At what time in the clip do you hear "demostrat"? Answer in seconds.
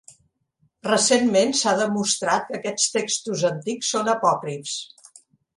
1.81-2.49